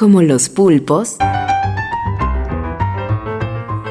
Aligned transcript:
Como 0.00 0.22
los 0.22 0.48
pulpos, 0.48 1.18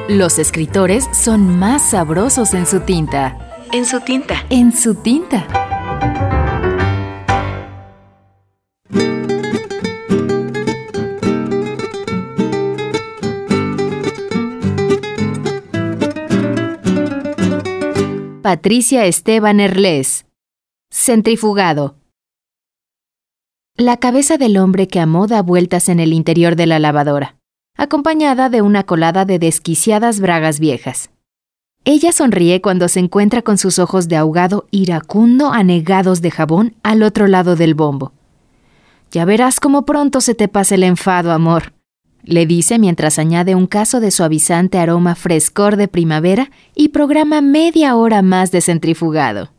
los 0.08 0.40
escritores 0.40 1.08
son 1.12 1.56
más 1.60 1.90
sabrosos 1.90 2.52
en 2.52 2.66
su 2.66 2.80
tinta. 2.80 3.38
En 3.70 3.86
su 3.86 4.00
tinta. 4.00 4.44
En 4.50 4.76
su 4.76 4.96
tinta. 4.96 5.46
Patricia 18.42 19.04
Esteban 19.04 19.60
Erles. 19.60 20.26
Centrifugado. 20.90 21.99
La 23.76 23.96
cabeza 23.96 24.36
del 24.36 24.56
hombre 24.58 24.88
que 24.88 25.00
amó 25.00 25.26
da 25.26 25.42
vueltas 25.42 25.88
en 25.88 26.00
el 26.00 26.12
interior 26.12 26.56
de 26.56 26.66
la 26.66 26.78
lavadora, 26.78 27.36
acompañada 27.76 28.48
de 28.48 28.62
una 28.62 28.84
colada 28.84 29.24
de 29.24 29.38
desquiciadas 29.38 30.20
bragas 30.20 30.60
viejas. 30.60 31.10
Ella 31.84 32.12
sonríe 32.12 32.60
cuando 32.60 32.88
se 32.88 33.00
encuentra 33.00 33.42
con 33.42 33.56
sus 33.56 33.78
ojos 33.78 34.08
de 34.08 34.16
ahogado 34.16 34.66
iracundo 34.70 35.50
anegados 35.50 36.20
de 36.20 36.30
jabón 36.30 36.74
al 36.82 37.02
otro 37.02 37.26
lado 37.26 37.56
del 37.56 37.74
bombo. 37.74 38.12
Ya 39.10 39.24
verás 39.24 39.60
cómo 39.60 39.86
pronto 39.86 40.20
se 40.20 40.34
te 40.34 40.46
pasa 40.46 40.74
el 40.74 40.82
enfado, 40.82 41.32
amor 41.32 41.72
le 42.24 42.46
dice 42.46 42.78
mientras 42.78 43.18
añade 43.18 43.54
un 43.54 43.66
caso 43.66 44.00
de 44.00 44.10
suavizante 44.10 44.78
aroma 44.78 45.14
frescor 45.14 45.76
de 45.76 45.88
primavera 45.88 46.50
y 46.74 46.88
programa 46.88 47.40
media 47.40 47.96
hora 47.96 48.22
más 48.22 48.50
de 48.50 48.60
centrifugado. 48.60 49.50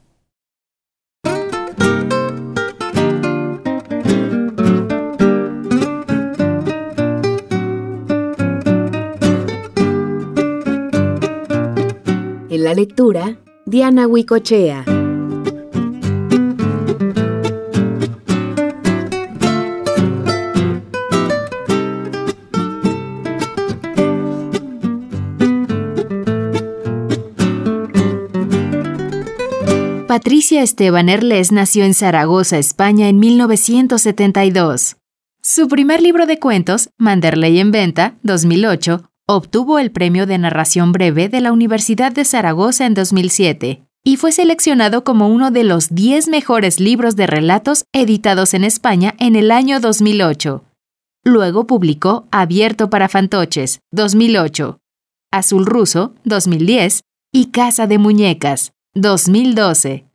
La 12.62 12.76
lectura, 12.76 13.40
Diana 13.66 14.06
Huicochea. 14.06 14.86
Patricia 30.08 30.62
Esteban 30.62 31.10
Erles 31.10 31.52
nació 31.52 31.84
en 31.84 31.96
Zaragoza, 31.96 32.60
España, 32.60 33.10
en 33.10 33.18
1972. 33.18 34.98
Su 35.42 35.68
primer 35.68 36.04
libro 36.04 36.28
de 36.28 36.38
cuentos, 36.38 36.92
Manderley 37.00 37.58
en 37.58 37.72
Venta, 37.72 38.20
2008, 38.22 39.11
obtuvo 39.36 39.80
el 39.80 39.92
premio 39.92 40.26
de 40.26 40.38
narración 40.38 40.92
breve 40.92 41.30
de 41.30 41.40
la 41.40 41.52
Universidad 41.52 42.12
de 42.12 42.26
Zaragoza 42.26 42.86
en 42.86 42.94
2007 42.94 43.84
y 44.04 44.18
fue 44.18 44.32
seleccionado 44.32 45.04
como 45.04 45.30
uno 45.30 45.52
de 45.52 45.64
los 45.64 45.94
10 45.94 46.28
mejores 46.28 46.80
libros 46.80 47.16
de 47.16 47.28
relatos 47.28 47.86
editados 47.94 48.54
en 48.54 48.64
España 48.64 49.16
en 49.20 49.36
el 49.36 49.52
año 49.52 49.80
2008. 49.80 50.66
Luego 51.24 51.68
publicó 51.68 52.28
Abierto 52.32 52.90
para 52.90 53.08
Fantoches, 53.08 53.80
2008, 53.92 54.80
Azul 55.32 55.66
Ruso, 55.66 56.14
2010 56.26 57.04
y 57.32 57.52
Casa 57.52 57.88
de 57.88 58.00
Muñecas, 58.00 58.74
2012. 58.96 60.11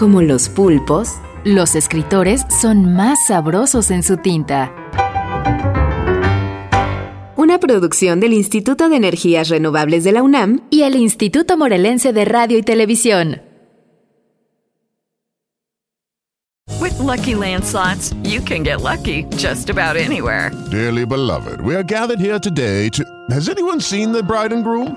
Como 0.00 0.22
los 0.22 0.48
pulpos, 0.48 1.16
los 1.44 1.74
escritores 1.74 2.46
son 2.48 2.94
más 2.94 3.18
sabrosos 3.26 3.90
en 3.90 4.02
su 4.02 4.16
tinta. 4.16 4.74
Una 7.36 7.58
producción 7.58 8.18
del 8.18 8.32
Instituto 8.32 8.88
de 8.88 8.96
Energías 8.96 9.50
Renovables 9.50 10.02
de 10.02 10.12
la 10.12 10.22
UNAM 10.22 10.62
y 10.70 10.84
el 10.84 10.96
Instituto 10.96 11.58
Morelense 11.58 12.14
de 12.14 12.24
Radio 12.24 12.56
y 12.56 12.62
Televisión. 12.62 13.42
With 16.80 16.98
Lucky 16.98 17.34
Land 17.34 17.64
slots, 17.64 18.14
you 18.22 18.40
can 18.40 18.62
get 18.62 18.80
lucky 18.80 19.26
just 19.36 19.68
about 19.68 19.98
anywhere. 19.98 20.50
Dearly 20.70 21.04
beloved, 21.04 21.60
we 21.60 21.74
are 21.74 21.84
gathered 21.84 22.18
here 22.18 22.40
today 22.40 22.88
to. 22.88 23.04
Has 23.28 23.50
anyone 23.50 23.82
seen 23.82 24.12
the 24.12 24.22
bride 24.22 24.54
and 24.54 24.64
groom? 24.64 24.96